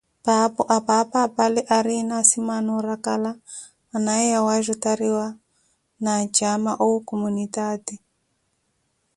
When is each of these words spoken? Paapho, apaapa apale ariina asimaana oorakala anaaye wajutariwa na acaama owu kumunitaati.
Paapho, 0.25 0.63
apaapa 0.77 1.17
apale 1.27 1.61
ariina 1.77 2.13
asimaana 2.21 2.69
oorakala 2.77 3.31
anaaye 3.95 4.37
wajutariwa 4.47 5.25
na 6.03 6.09
acaama 6.23 6.71
owu 6.83 6.99
kumunitaati. 7.07 7.95